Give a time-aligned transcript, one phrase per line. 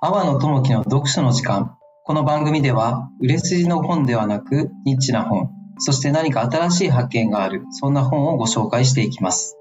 [0.00, 1.76] 阿波野智樹の読書の時間。
[2.04, 9.56] この番組では、売れ筋の本ではなく、ニッチな本、そして何か新しい発見がある、そんな本をご紹介していきます。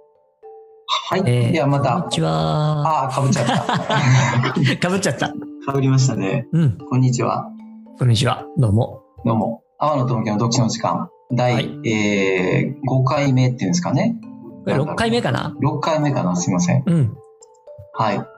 [1.10, 1.24] はい。
[1.26, 1.94] えーではまた。
[1.94, 2.32] こんにちは。
[2.88, 4.78] ああ、かぶっちゃった。
[4.78, 5.30] かぶっちゃった。
[5.30, 6.48] かぶりましたね。
[6.52, 6.78] うん。
[6.88, 7.50] こんにちは。
[7.98, 8.46] こんにちは。
[8.58, 9.02] どうも。
[9.26, 9.64] どうも。
[9.80, 11.10] 阿波野智樹の読書の時間。
[11.32, 14.18] 第、はいえー、5回目っていうんですかね。
[14.66, 16.84] これ6回目かな？6回目かなすいません。
[16.86, 17.18] うん。
[17.94, 18.37] はい。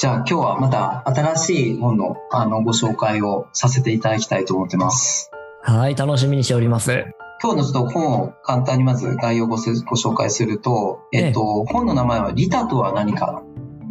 [0.00, 5.32] じゃあ今日はまた新しい本のあのご紹介をさせていただきたいと思ってます。
[5.62, 7.04] はい、楽しみにしております。
[7.42, 13.42] 今日のちょっと本を簡単にまず概要をごせご紹介すると、えっと、本の名前はリタとは何か？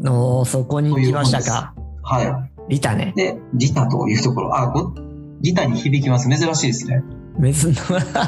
[0.05, 1.73] おー、そこに来ましたか？
[2.03, 3.19] はリタねい。。
[3.19, 4.93] で、リタというところ、あ、ご、
[5.41, 6.29] リタに響きます。
[6.29, 7.03] 珍しいですね。
[7.37, 7.73] 別の、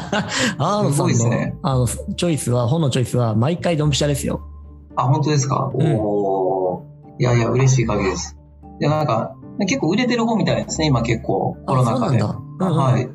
[0.60, 4.42] アーノすごいですさんの、ねあの、チョイスは、本のチョイスは、毎回ドンピシャですよ。
[4.96, 6.29] あ、本当ですか、うんおー。
[7.20, 8.38] いやいや、嬉しい限りです。
[8.80, 12.22] で、なんか、結構売れてる本みたいですね、今結構、コロナ禍で。
[12.22, 13.08] はい。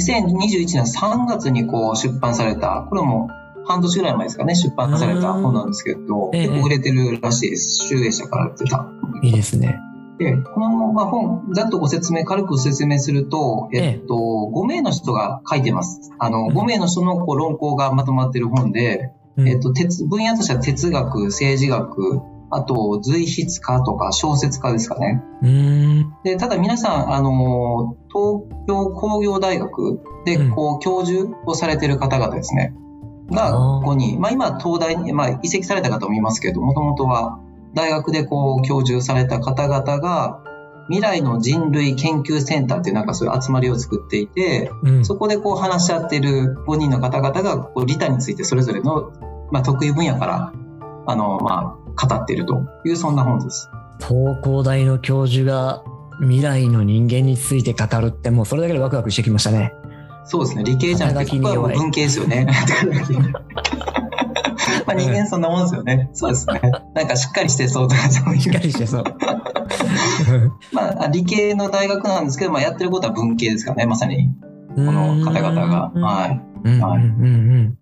[0.00, 3.28] 2021年3月にこう出版された、これも
[3.64, 7.86] 半年ぐらい前ですかね、出版された本なんですけど、ええ結構売れてるらしいです。
[7.86, 8.86] 集英社から出た。
[9.22, 9.78] いいですね。
[10.18, 16.10] で、この、まあ、本、ざっとご説明、軽くご説明すると、えっと、5名の人が書いてます。
[16.18, 22.20] あの、うん5名の人のこう論考がまとまってる本で、うんえっと、哲、分野としては哲学、政治学、
[22.54, 25.22] あと、随筆家とか小説家ですかね。
[26.22, 32.74] で、ただ皆さん、あの、東京工業大学で、うんこう、教授をされてる方々ですね。
[33.30, 37.38] が、あーここに、まあ今、東大に、まあ移籍された方もいますけど、もともとは
[37.74, 40.42] 大学でこう、教授された方々が、
[40.88, 45.04] 未来の人類研究センターっていうなんかそういう集まりを作っていて、うん。
[45.06, 49.10] そこでこう話し合っている5人の方々が、こう、利他についてそれぞれの、
[49.50, 50.52] まあ得意分野から、
[51.06, 53.70] あの、まあ、語っているという、そんな本です。
[53.98, 55.84] 東工大の教授が
[56.20, 59.72] 未来の人間について語るって、もうそれだけでワクワクしてきましたね。
[60.24, 60.64] そうですね。
[60.64, 62.46] 理系じゃなくて、ここは文系ですよね。
[64.86, 66.10] まあ人間そんなもんですよね。
[66.12, 66.60] そうですね。
[66.94, 68.64] なんかしっかりしてそうとか、そうしっかいう。
[68.64, 69.04] りしてそう。
[70.72, 74.28] まあ理系の大学なんですけど、まあやってることは文系ですからね、まさに。
[74.70, 75.92] ここの方々が。
[75.94, 75.98] い。
[75.98, 76.78] はい。
[76.80, 77.78] はいうん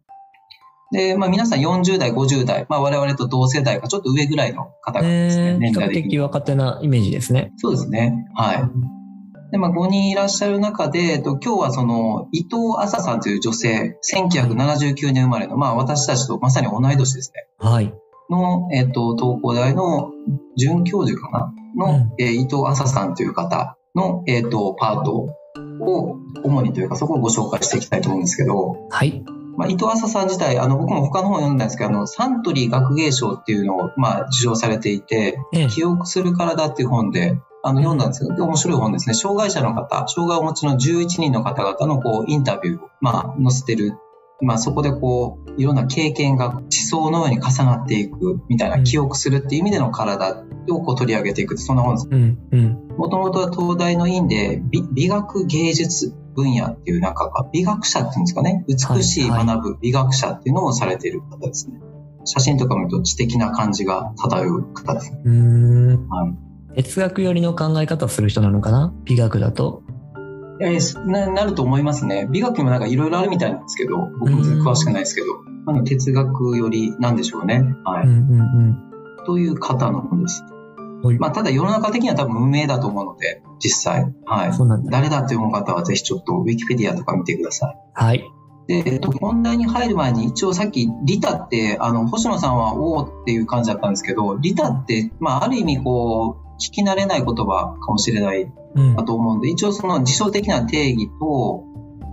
[0.93, 5.06] で、まあ皆さん40代、50代、まあ我々と同世代かちょっと上ぐらいの方うん。
[5.06, 6.03] 々ですね、年代的に。
[6.05, 7.53] 的若手なイメージですね。
[7.56, 8.27] そうですね。
[8.34, 9.50] はい。
[9.53, 17.47] で、まあ5人いらっしゃる中で、えっと、今日はその伊藤麻さんという女性、1979年生まれの、まあ私たちとまさに同い年ですね。
[17.59, 17.93] はい。
[18.29, 20.11] の、えっと、東工大の
[20.56, 21.53] 准教授かな？
[21.77, 25.27] の、うんえー伊藤麻さんという方の、えっと、パート
[25.81, 29.25] を主にというか、そこをご紹介していきたいと思うんですけど、はい。
[29.60, 39.15] まあ、伊藤麻さん自体、あの、僕も他の本を読んだんですけど、あの、サントリー学芸賞っていうのを、まあ、受賞されていて、ええ記憶する体っていう本で、あの、読んだんですけど、面白い本ですね。
[39.15, 43.99] 障害者の方、障害をお持ちの11人の方々の、こう、インタビューを、まあ、載せてる。
[44.41, 52.09] まあ、そこでこう、いろんな経験が思想のように重なっていく、みたいな、うん記憶するっていう意味での体をこう取り上げていく、そんな本です。
[52.97, 61.81] もともとは東大の院で美美学芸術分野っていうなんか美学者っていうんですかね美しいはい学ぶ美学者っていうのをされている方ですね。
[62.25, 65.21] 写真とか見ると知的な感じが漂う方ですね。
[66.09, 66.51] はい
[66.83, 68.95] 哲学寄りの考え方をする人なのかな？
[69.05, 69.83] 美学だと。
[70.61, 72.29] えーななると思いますね。
[72.31, 75.27] 美学にもなんかいろいろあるみたいなんですけど、僕も全然詳しくないですけど、
[75.67, 77.65] あの哲学よりなんでしょうね。
[77.85, 78.07] はい。
[78.07, 78.79] うんうんうん。
[79.27, 80.45] という方の本です。
[81.03, 84.06] はいまあ、ただ世の中的には多分無名だと思うので、実際。
[84.27, 84.53] はい。
[84.53, 84.91] そうなんだ。
[84.91, 87.77] 誰だって思う方はぜひちょっとウィキペディアとか見てください。
[87.94, 88.25] はい。
[88.66, 99.03] で、えっと、本題に入る前に一応さっきリタって、あの、星野さんはおおっていう感じだったんですけど、リタって、まあ、ある意味こう、聞き慣れない言葉かもしれないうんか。
[99.03, 101.65] と思うんで、一応その辞書的な定義と、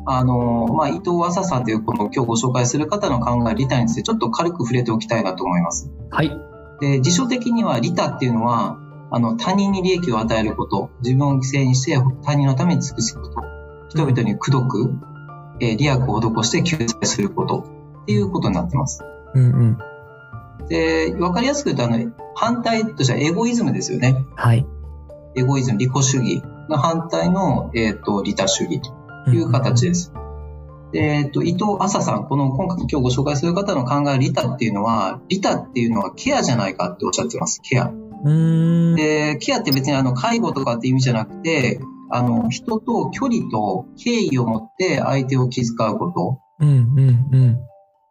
[0.07, 5.91] あの、まあ、伊藤麻さんというこの今日ご紹介する方の考えリタについてちょっと軽く触れておきたいなと思います。
[6.09, 6.31] はい。
[6.79, 8.77] で、辞書的にはリタっていうのは、
[9.09, 13.41] あの、他人に利益を与えること、自分を犠牲にして他人のために尽くすこと、
[13.89, 14.93] 人々に口説く、
[15.59, 17.65] えー利益を施して救済すること
[18.01, 19.03] っていうことになってます。
[19.33, 20.67] うんうん。
[20.67, 24.25] で、わかりやすく言うと、あの、反対としてはエゴイズムですよね。
[24.35, 24.65] はい。
[25.35, 28.81] エゴイズム、利己主義の反対の、えっ、と、利他主義
[29.25, 30.13] という形です。
[30.91, 37.61] でえっ、と、伊藤麻さん、この今回今日ご紹介する方の考える利他っていうのは、利他っていうのはケアじゃないかっておっしゃってます。
[37.61, 37.91] ケア。
[38.95, 41.79] で、ケアって別にあの介護とかって意味じゃなくて、
[42.09, 46.39] あの、人と距離と敬意を持って相手を気遣うこと。
[46.59, 47.59] うんうんうん。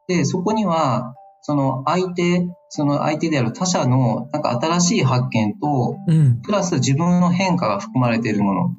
[0.06, 6.42] で、そこには、その相手、その相手である他者のなんか新しい発見と、うん。
[6.42, 8.70] プラス自分の変化が含まれているもの。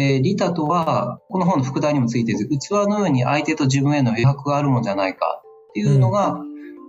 [0.00, 6.38] で、利他とは、この本の副題にもついている、器のように相手と自分への余白があるものじゃないかっていうのが、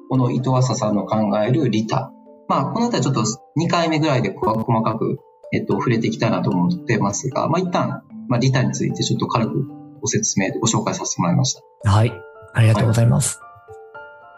[0.10, 2.13] この伊藤浅さんの考える利他。
[2.48, 3.24] まあ、このあたりちょっと
[3.60, 5.19] 2回目ぐらいで細かく、
[5.52, 9.68] えっと、触れていきたいなと思ってますが、まあ、一旦、まあ、利他についてちょっと軽く
[10.00, 11.92] ご説明、ご紹介させてもらいました。
[11.92, 12.13] はい。
[12.54, 13.42] ありがとうございます。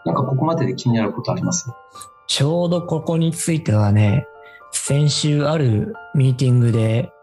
[0.04, 1.70] なんかここまでで気になることあります？
[2.26, 4.26] ちょうどここについてはね、
[4.72, 7.12] 先週あるミーティングで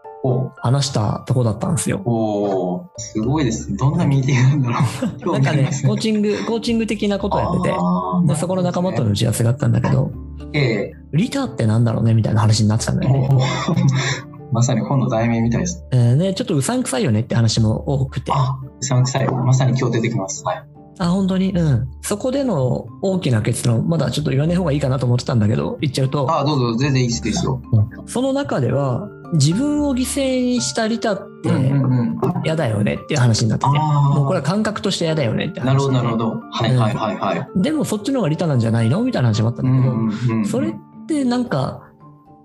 [0.57, 2.01] 話したとこだったんですよ。
[2.05, 3.77] おーすごいですね。
[3.77, 5.19] どんなミーティングなんだろう。
[5.19, 10.11] 興 なんかねコーチング、コーチング的なことをやってて、あーでそこの仲間との打ち合わせがあったんだけど、
[10.53, 13.29] ええリタってなんだろうねみたいな話になってたんだよね。
[13.31, 13.41] おー
[14.53, 15.85] まさに本の題名みたいです。
[15.91, 18.33] えーで、ちょっとうさんくさいよねって話も多くて。
[18.35, 19.27] あ、うさんくさい。
[19.27, 20.43] まさに今日出てきます。
[20.43, 20.63] はい。
[21.01, 21.51] あ、本当に？
[21.51, 21.87] うん。
[22.01, 27.59] そこでの大きな結論、まだちょっと言わない方がいいかなと思ってたんだけど、言っちゃうと、あ、どうぞ、全然いいですよ。
[28.05, 32.19] その中では、自分を犠牲にしたリタってうん。
[32.43, 36.29] 嫌だよねっていう話になってて、あもうこれは感覚として嫌だよねって話なるほど、でなるほど。
[36.51, 37.61] はいはいはいはい。
[37.61, 40.73] でもそっちの方がリタなんじゃないのみたいな話もあったんだけど、うんうんそれっ
[41.07, 41.81] てなんか、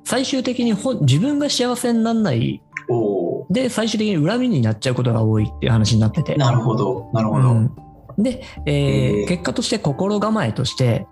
[0.05, 6.37] 最終的にほ自分が幸せにならないおで、最終的に恨みになっちゃうことが多いっていう話になってて。
[6.37, 7.51] ーなるほど、なるほど。
[7.51, 7.77] うん
[8.19, 11.07] で、えーえー結果として心構えとして、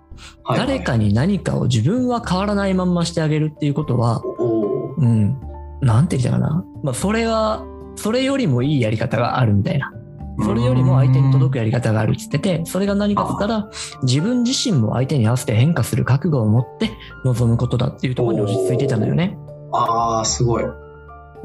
[0.47, 4.21] 誰かに何かを自分は変わらないまんましてあげるっていうことは、
[4.97, 5.37] うん、
[5.81, 6.63] なんて言ったかな。
[6.83, 7.65] まあ、それは、
[7.95, 9.91] それよりもいいやり方があるみたいな。
[10.43, 13.69] それよりも相手に届くやり方があるって言ってて、それが何かって言ったら、
[14.03, 16.91] 自分自身も相手に合わせて変化する覚悟を持って
[17.23, 19.37] 臨むことだっていうところに落ち着いてたのよね。
[19.71, 20.63] ああ、すごい。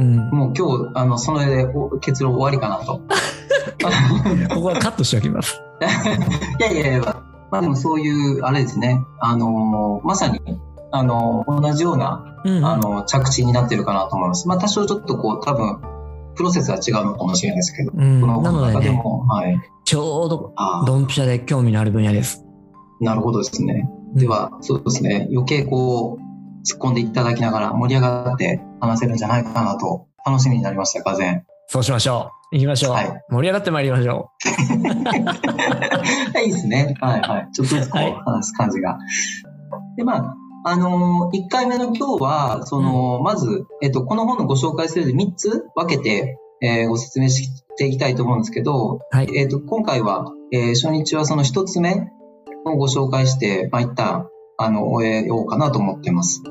[0.01, 0.17] うん。
[0.31, 3.01] もう今日、あの、それでお結論終わりかなと。
[4.55, 5.61] ここはカットしておきます。
[6.61, 7.17] いやいやいや、
[7.51, 9.05] まあでもそういう、あれですね。
[9.21, 10.41] あのーまさに、
[10.91, 12.65] あのー同じような、うん。
[12.65, 14.49] あの、着地になってるかなと思います。
[14.49, 15.79] まあ多少ちょっとこう、多分、
[16.35, 19.61] プロセスは違うのかもしれないですけど、うん、このなのでね、中でも、はい。
[19.85, 20.53] ちょうど
[20.87, 22.45] ドンピシャで興味のある分野です。
[23.01, 23.91] なるほどですね。
[24.15, 25.29] では、そうですね。
[25.31, 26.31] 余計こう、
[26.67, 31.45] 突っ込んでいただきながら盛り上がって話せるんじゃないかなと、楽しみになりました、がぜん。
[31.67, 32.57] そうしましょう。
[32.57, 32.95] 行きましょう。
[32.95, 34.33] はい盛り上がってまいりましょ
[36.45, 36.97] いいですね。
[37.01, 37.49] はいはい。
[37.53, 38.99] ちょっとずつこはいう話す感じが。
[39.97, 40.35] で、まあ、
[40.65, 47.49] あのー、1回目の今日は、その、まず、えっと、この本のご紹介するで3つ分けて、えーご説明し
[47.79, 48.99] ていきたいと思うんですけど、う。
[49.11, 49.29] はい。
[49.37, 52.11] えっと、今回は、えー初日はその1つ目
[52.65, 54.27] をご紹介して、まあ、一旦、
[54.59, 56.43] あの、終えようかなと思ってます。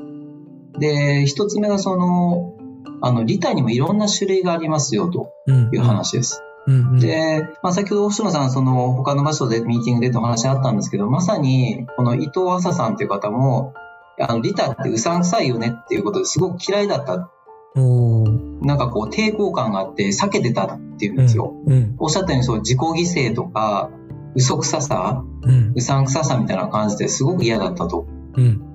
[0.79, 2.55] で、1つ目がその、
[3.01, 6.43] あの、リタにもいろんな種類がありますよ、とうんいう話です。
[6.67, 6.99] うんうん。
[6.99, 13.73] で、まあ、先ほど星野さん、その他の場所でミーティングでとお話あったんですけど、まさにこの伊藤麻さんという方も、
[14.19, 17.29] あの、リタってうさんくさいよねっていうことですごく嫌いだった。
[17.75, 21.53] なんかこう抵抗感があって避けてたっていうんですよ。
[21.65, 21.95] うん。
[21.99, 23.89] おっしゃったようにそう自己犠牲とか
[24.35, 25.73] 嘘くささ、うん。
[25.75, 28.05] うさんくささみたいな感じですごく嫌だったと。
[28.35, 28.68] うん。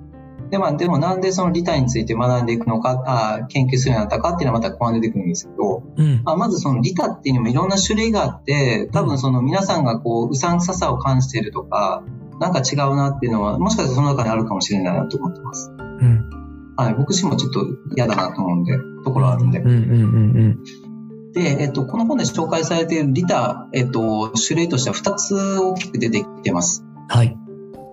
[0.54, 6.22] で、まあ、でもなんでそのリタについて学んでいくのか、あ研究するようになったかっていうのはまた後半出てくるんですけど、うん。
[6.22, 12.04] まあ、まずその利他っていうのもいろんな種類があって、多分その皆さんがこう、うさんくささを感じているとか、
[12.38, 15.72] なんか違うなっていうのは、もしかしたらその中にあるかもしれないなと思ってます。
[15.76, 16.30] うん。
[16.76, 19.66] はい、僕自身もちょっと嫌だなと思うんで、ところあるんでうん。
[19.66, 19.74] うん。
[19.74, 21.32] うん。
[21.32, 26.84] で、えっと、この本で紹介されている利他、えっと、種類としては2つ大きく出てきてます。
[27.08, 27.36] はい。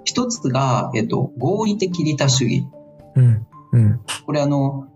[0.05, 2.67] 1つが、えっと、合理的利他主義。
[3.15, 3.47] うん。
[3.73, 3.99] うん。
[4.25, 4.87] これあの、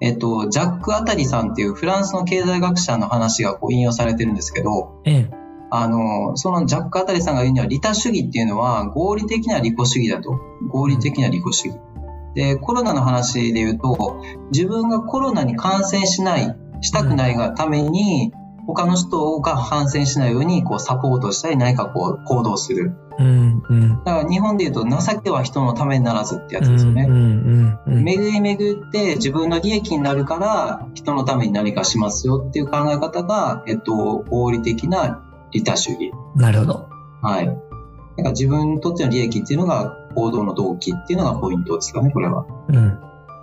[0.00, 5.30] えっと、ジャック・アタリさんっていうフランスの経済学者の話がこう引用されてるんですけど、ええ。
[5.70, 10.38] あの、そのジャック・アタリさんが言うには、利他主義っていうのは合理的な利己主義だと。
[10.68, 11.78] 合理的な利己主義。
[12.34, 14.20] で、コロナの話で言うと、
[14.52, 18.32] 自分がコロナに感染しない、したくないがために、
[18.66, 22.96] 他の人が感染しないように、こう、サポートしたり、何かこう、行動する。
[23.18, 23.62] うん。
[23.68, 23.88] うん。
[24.04, 27.14] だから日本で言うと、情けは人のためにならずってやつですよねうん。。
[27.14, 27.78] うん。
[27.86, 28.04] うん。
[28.04, 36.12] 巡り巡って自分の利益になるから人のために何かしますよっていう考え方が、えっと、合理的な利他主義。
[36.34, 36.88] なるほど。
[37.22, 37.46] はい。
[37.46, 37.60] だか
[38.16, 42.46] ら自分にとっての利益っていうのが行動の動機っていうのがポイントですかね、これは。
[42.68, 42.98] うん。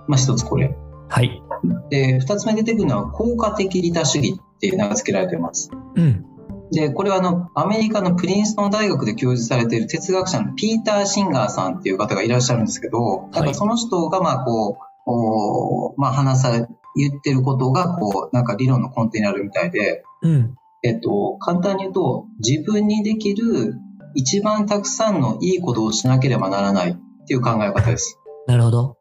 [0.07, 0.77] まあ一つこれ。
[1.07, 1.41] はい。
[1.89, 5.71] で、二つ目出てくるのは効果的利他主義って名が付けられています。
[5.95, 6.25] うん。
[6.71, 20.55] で、これはあの、アメリカのプリンストン大学で教授されている哲学者のピーター・シンガーさんっていう方がいらっしゃるんですけど、なんかその人がまあこう、おまあ話され、言ってることがこう、なんか理論の根底にあるみたいで、うん。
[20.83, 23.75] えっと、簡単に言うと、自分にできる
[24.15, 26.95] 一番たくさんのいいことをしなければならないっ
[27.27, 28.17] ていう考え方です。
[28.47, 28.97] なるほど。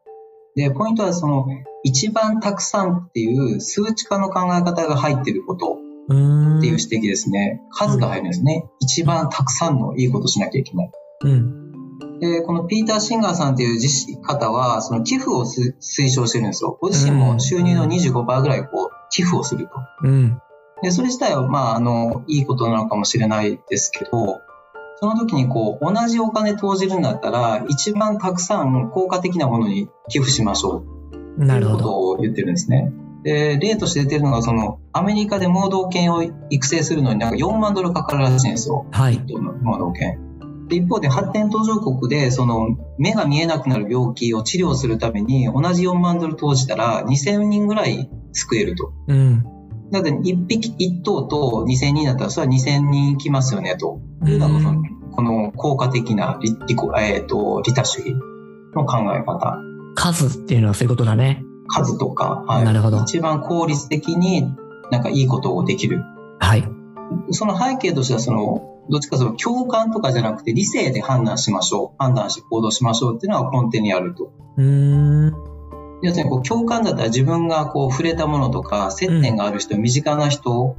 [0.55, 1.45] で、ポイントはその、
[1.83, 5.77] 一番たくさんっていう数値化の考え方が入っていること。
[6.05, 6.07] っ
[6.61, 7.61] ていう指摘ですね。
[7.71, 8.65] 数が入るんですね。
[8.79, 10.91] 一番たくさんのいいことをしなきゃいけない。
[11.21, 12.19] うん。
[12.19, 16.77] で、このピーター・シンガーさんっていう実方は、その寄付をす推奨してるんですよ。
[16.81, 19.71] ご自身も収入の25%ぐらいこう、寄付をすると。
[20.03, 20.41] うん。
[20.83, 24.41] で、それ自体は、まあ、あの、いいことなのかもしれないですけど、
[25.03, 30.83] その時にこう、同じお金投じるんだったら、一番たくさん効果的なものに寄付しましょ
[31.37, 31.43] う。
[31.43, 31.77] なるほど。
[31.77, 32.93] ということを言ってるんですね。
[33.23, 38.85] で、例として出てるのが、その、アメリカで盲導犬を育成するのになんか4万ドルかかるらしいんですよ。
[38.91, 39.19] はい。
[39.63, 40.67] 盲導犬。
[40.67, 48.93] で一方で発展途上国で、その、目が見えなくなる病気を治療するために、同じ4万ドル投じたら、2000人ぐらい救えると。
[49.07, 49.43] うん。
[49.91, 53.99] だって1匹1頭と2000人だったらそれは2000人きますよねと。
[54.25, 54.49] いうの
[55.11, 58.15] この効果的なリリコ、えー、と利他主義
[58.73, 59.57] の考え方。
[59.95, 61.43] 数っていうのはそういうことだね。
[61.67, 63.01] 数とか、はい、なるほど。
[63.01, 64.43] 一番効率的に
[64.89, 66.03] なんかいいことをできる。
[66.39, 66.67] はい。
[67.31, 71.95] その背景としてはそのどっちかその共感とかじゃなくて理性で判断しましょう。
[71.97, 74.31] 判断して行動しましょうっていうのが根底にあると。
[74.57, 75.50] うーん。
[76.01, 80.75] 要するにこう共感だったら自分がこう触れたものとか接点がある人、身近な人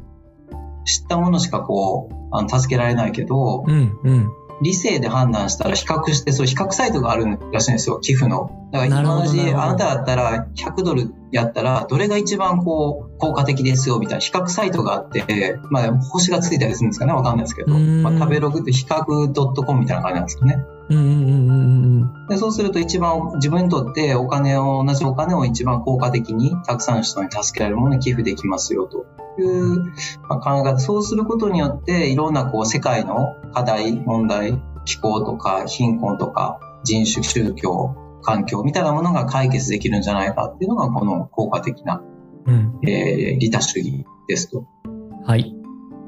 [0.85, 3.99] 知ったものしかこうあの助けられないけどうん。
[4.03, 4.33] うん。
[4.61, 22.27] 理性で判断したら比較してそういう比較サイトがあるらしいんですよ寄付のだからなるほど同じなるほどあなただったら100ドルやったらどれが一番こう効果的ですよみたいな比較サイトがあってまあ星がついたりするんですかねわかんないですけど、うんまあ、食べログって比較 .com みたいな感じなんですよねうんうんうんうんうん。
[22.29, 29.07] でそうすると一番自分にとってお金を、同じお金を一番効果的にたくさんの人に助けられるものに寄付できますよと
[29.41, 29.85] いう、
[30.29, 30.79] まあ、考え方。
[30.79, 42.03] そうすることによっていろんなこう世界の課題、問題、気候とか貧困とか人種、宗教、環境みたいなものが解決できるんじゃないかっていうのがこの効果的な、
[42.47, 42.79] うん。
[42.83, 44.67] えー、利他主義ですと。
[45.25, 45.55] はい。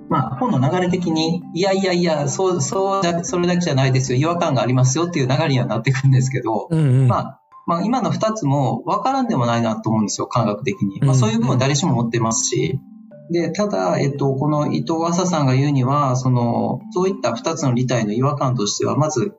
[0.08, 7.08] まあ、本の流れ的に、いやいやいや、そう、そうだ、それだけじゃないですよ、違和感がありますよっていう流れにはなってくるんですけど、うんうん。
[7.08, 11.00] まあ、まあ、今の二つも分からんでもないなと思うんですよ、感覚的に。
[11.00, 12.78] まあ、うんそういう部分は誰しも持ってますし。
[13.30, 19.34] で、ただ、えっと、この伊藤浅さんが言うには、その、そういった二つの利体の違和感としては、まず、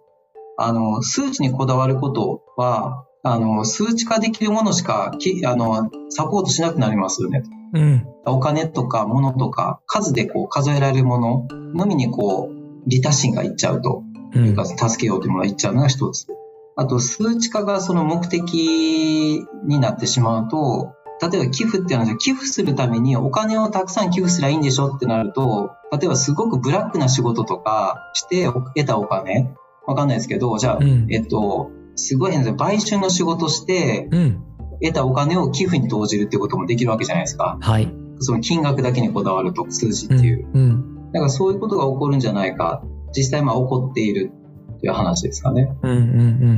[0.57, 7.43] あの、数値にこだわることは、あの、数値化できるものしか、きあの、サポートしなくなりますよね。
[7.73, 8.07] うん。
[8.25, 12.55] お金とか物とか、数でこう数えられるもののみにこう、
[12.87, 14.03] 利他心がいっちゃうと。
[14.29, 14.33] う。
[14.33, 16.27] というんか、助けようというものがいっちゃうのが一つ。
[16.75, 29.55] あと、数値化がその目的になってしまうと、例えば寄付っていうのは、寄付するためにお金をたくさん寄付すりゃいいんでしょってなると、例えばすごくブラックな仕事とかして得たお金、
[29.87, 32.55] わかんないですけど、じゃあ、うんえっと、すごい変ですよ。
[32.55, 34.41] 売春の仕事してうん。
[34.81, 37.57] 得たお金を寄付に投じるってこともできるわけじゃないですか。
[37.61, 37.93] はい。
[38.19, 40.47] その金額だけにこだわると、数字ってうんいう。
[40.53, 41.11] うん。
[41.13, 42.83] だからそういうことが起こるんじゃないか。
[43.15, 44.31] 実際まあ起こっている
[44.79, 45.73] という話ですかね。
[45.81, 45.93] うんう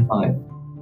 [0.05, 0.31] んはい。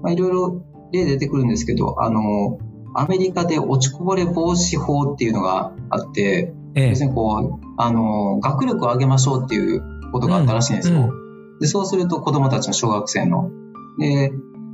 [0.02, 2.58] まあ、いろいろ例出てくるんですけど、あの、
[2.94, 6.80] アメリカで落ちこぼれ防止法っていうのがあって、うん。
[6.80, 7.02] ええ要す。
[7.04, 11.00] るにこう、あの、学力を上げましょうっていうことがあったらしいんですよ。
[11.00, 11.25] うん
[11.60, 13.50] で、そうすると子供たちの小学生の。
[13.98, 14.32] で、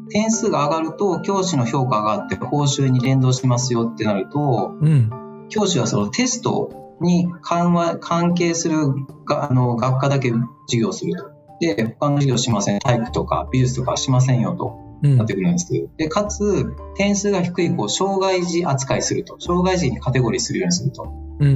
[0.10, 5.48] 点数が上がると教師の評価が上がって報酬に連動しますよってなると、うん。
[5.50, 8.78] 教師はそのテストに関は関係する
[9.26, 11.30] があの学科だけ授業すると。
[11.60, 12.80] で、他の授業しません。
[12.80, 15.72] 体育とか美術とかしませんよとうんなってくるんです。
[15.98, 19.40] で、かつ、点数が低い子を障害児扱いすると。
[19.40, 21.12] 障害児にカテゴリーするようにすると。
[21.40, 21.52] うんう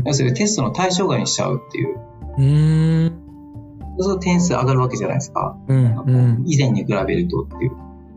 [0.00, 1.98] ん要するにテストの対象外にしちゃうっていう。
[2.38, 3.19] うん。
[4.00, 5.56] そうすると点数上がるわけじゃないですか。
[5.68, 6.44] うんうん。
[6.46, 7.72] 以前に比べるとっていう。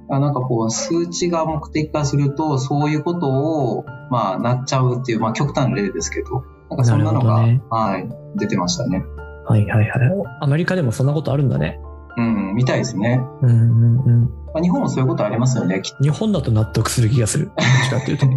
[0.09, 9.03] あなんかこう、数値が目的化すると、そういうことを、まあ、なっちゃうっていう、まあ、極端な例ですけど、なんかそんなのが、ねはい、出てましたね。
[9.45, 10.11] はいはいはい。
[10.41, 11.79] アメリカでもそんなことあるんだね。
[12.15, 13.21] うん、みたいですね。
[13.41, 13.59] うんうん
[14.05, 14.21] うん。
[14.53, 15.81] まあ、日本もそういうことありますよね。
[16.01, 17.47] 日本だと納得する気がする。
[17.57, 18.27] どっちかっていうと。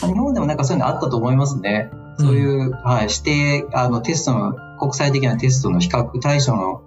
[0.00, 1.90] と日本でもなんかそういうのあったと思いますね。
[2.18, 3.14] そういう、はい、指
[3.62, 6.82] 定、あの、テストの、国際的なテストの比較対象の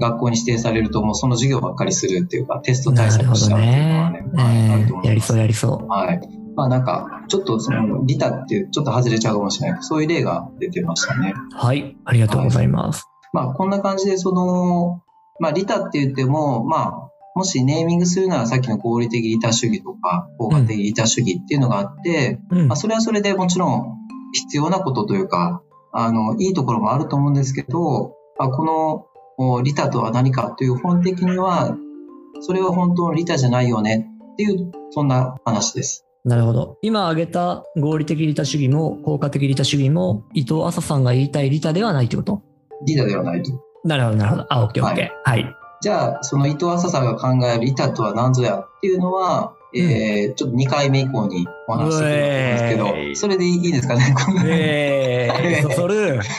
[0.00, 4.30] 学校に指定されると、もうその授業ばっかりするっていうか、テスト対策しちゃうっていうのはねね、。
[4.32, 5.38] はい、あるとええやりそう。
[5.38, 5.88] やりそう。
[5.88, 6.20] はい。
[6.56, 11.34] まあなんか、ちょっとその、リタっていう、ちょっと外れちゃうかもしれないそういう例が出てましたね。
[11.54, 11.96] はい。
[12.04, 13.06] ありがとうございます。
[13.32, 15.02] まあこんな感じで、その、
[15.40, 22.76] まあリタって言っても、まあ、もしネーミングするならさっきの合理的利他主義とか、効果的利他主義っていうのがあって、うんまあ、。
[22.76, 23.96] それはそれでもちろん
[24.32, 29.06] 必要なことというか、あの、いいところもあると思うんですけど、あこの
[29.36, 31.76] お利他とは何かという本的には、
[32.40, 36.06] それは本当の利他じゃないよねっていう、そんな話です。
[36.24, 36.78] なるほど。
[36.82, 42.42] 今挙げた合理的利他主義も効果的利他主義も伊藤麻さんが言いたい利他ではないってこと？
[42.86, 43.52] 利他ではないと。
[43.84, 44.46] なるほど、なるほど。
[44.48, 45.30] あ、オッケーオッケー。
[45.30, 45.56] はい。
[45.80, 53.08] じゃあ、その伊藤浅さんが考える利他とは何ぞやっていうのは、えーちょっと2回目以降にお話ししていくと思うんですけうえー。
[53.10, 56.20] ど、それでいいですかね、こんなえー、そそる？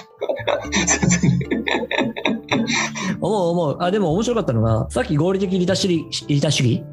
[3.21, 3.77] 思う思う。
[3.79, 6.83] あ、でも面白かったのが、さっき合理的利他主義利他主義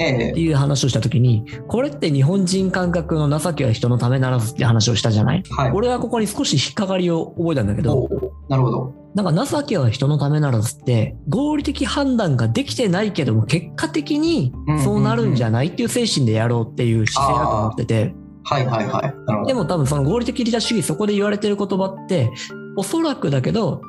[0.00, 5.42] えっていう話をしたときに、これって日本人感覚の情けは人のためならずって話をしたじゃない？
[5.42, 5.72] ーはい。
[5.72, 8.08] 俺はここに少し引っかかりを覚えたんだけど、
[8.48, 8.94] なるほど。
[9.14, 14.52] なんか情けは人のためならずって、合理的判断ができてないけども、結果的に
[14.84, 19.46] そうなるんじゃないっていう精神でやろうっていう姿勢だと思ってて、はいはいはい。
[19.46, 22.30] でも多分その合理的利他主義そこで言われてる言葉って、
[22.76, 23.80] おそらくだけど、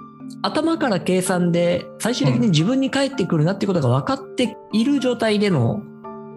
[0.41, 5.81] 頭から計算で最終的に自分に返ってくるなってことが分かっている状態での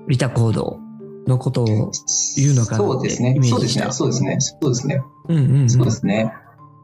[0.09, 0.81] 利他行動
[1.27, 1.67] のことを
[2.37, 3.41] 言うのかなってそうですねイ。
[3.41, 3.85] メそうですね。
[3.85, 3.93] ージした。
[3.93, 4.37] そうですね。
[4.41, 5.03] そうですね。
[5.29, 6.33] うんうんうんそうですね。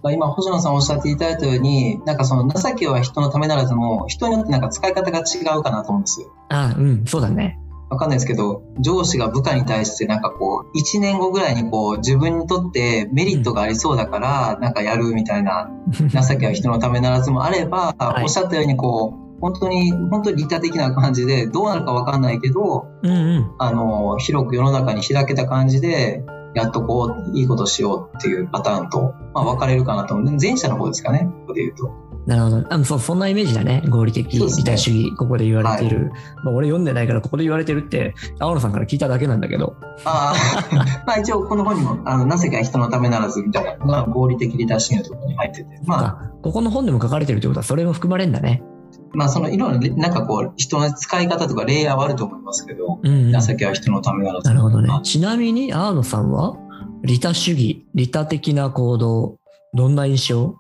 [0.03, 6.33] まあ今、星野さんおっしゃっていただいたように、なんかその情けは人のためならずも、人によってなんか使い方が違うかなと思うんですよ。
[6.49, 7.59] あ、うん、そうだね。
[7.91, 23.51] わかんないですけど、上司が部下に対してなんかこう、1年後ぐらいにこう、自分にとってメリットがありそうだから、なんかやるみたいな、情けは人のためならずもあれば、はいおっしゃったようにこう、本当に、本当に利他的な感じで、どうなるかわかんないけど、うんうん。
[23.59, 26.25] あの、広く世の中に開けた感じで、
[26.55, 30.37] やっとこう、いいことしようっていうパターンと、まあ分かれるかなと思う。
[30.41, 32.09] 前者の方ですかね、ここで言うと。
[32.29, 32.75] なるほど。
[32.75, 33.83] あそう、そんなイメージだね。
[33.89, 36.13] 合理的利他主義、ここで言われてる。
[36.45, 39.77] まあ、俺読んでないから、ここで言われてるって、青野さんから聞いただけなんだけど。
[40.05, 40.35] あ
[40.71, 48.63] あ、まあ一応この本にも、あの、なぜか人のためならずみたいなのが合理的利他主義のところに入ってて、まあ、あここの本でも書かれてるってことは、それも含まれるんだね。
[49.13, 53.41] まあそのいろいろなんかこう、人の使い方とかレイヤーはあると思いますけど、うん、うん。
[53.41, 54.49] 情けは人のためならず。
[54.49, 55.01] なるほどねまあ。
[55.01, 56.57] ちなみに、青野さんは、
[57.03, 59.39] 利他主義、利他的な行動、
[59.75, 60.57] どんな印象？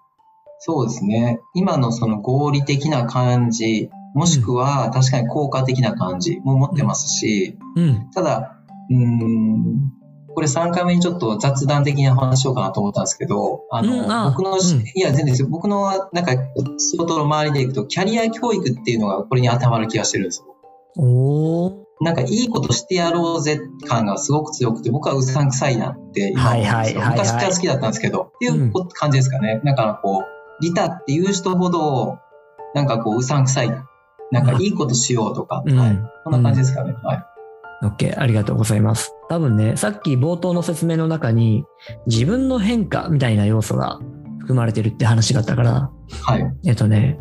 [0.60, 1.40] そうですね。
[1.54, 8.10] 今のその合理的な感じ、もしくは確かに効果的な感じも持ってますし、うん。
[8.12, 8.56] ただ、
[8.90, 9.92] うーん、
[10.38, 14.58] これ3回目にちょっと雑談的な話しようかなと思ったんですけど、あの、うんあ僕の、うん
[14.94, 15.48] いや、全然ですよ。
[15.48, 16.30] 僕の、なんか、
[16.78, 20.54] 仕事の周りでいくと、キャリア教育っていうのがこれに当てはまる気がしてるんですよ。
[20.96, 21.74] おー。
[22.02, 29.60] なんか、いいことしてやろうぜ感がすごく強くて、僕はうさんくさいなって今思うんで昔から好きだったんですけど、っていう感じですかね。
[29.64, 32.18] だからこう、リタっていう人ほど、
[32.76, 33.70] なんかこう、うさんくさい。
[34.30, 35.98] なんか、いいことしようとか、うんはい。
[36.22, 36.92] こんな感じですかね。
[37.02, 37.24] はい。
[37.82, 39.14] OK、ありがとうございます。
[39.28, 41.64] 多分ね、さっき冒頭の説明の中に、
[42.06, 44.00] 自分の変化みたいな要素が
[44.40, 45.90] 含まれてるって話があったから、
[46.22, 46.42] はい。
[46.66, 47.18] えっとね、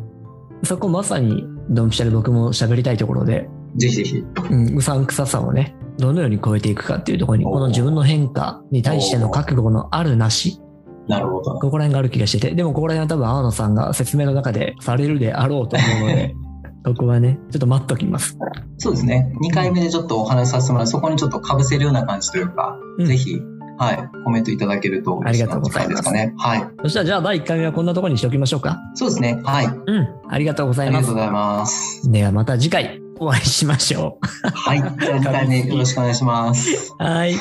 [0.64, 4.24] そこまさにドンピシャで僕も喋りたいところで、ぜひぜひ。
[4.50, 10.60] うん、うさんくささをね、どのように超えていくかっていうところに、この自分の変化に対しての覚悟のあるなし、
[11.08, 11.54] なるほど。
[11.60, 16.36] ここら辺がある気がしてて、でもここら辺は多分青野さんが説明の中でされるであろうと思うので、
[16.94, 18.38] ここはね、ちょっと待っときます。
[18.78, 19.34] そうですね。
[19.42, 23.42] 2回目でちょっとお話しさせてもらう、そこにちょっと被せるような感じというか、うんぜひ、
[23.78, 26.34] はい、コメントいただけるとありがとうございますですかね。
[26.38, 26.68] はい。
[26.82, 28.80] そしたらじゃあ第1回目はこんなところにしておきましょうか。
[28.96, 29.40] そうですね。
[29.44, 29.66] はい。
[29.68, 31.22] あうん、ありがとうございますりがとうご。
[31.22, 32.12] ざいます。
[32.12, 34.80] ではまた次回お会いしましょはい。
[34.80, 36.94] じゃあ2回目よろしくお願いします。
[36.94, 36.96] う。
[37.04, 37.36] はい。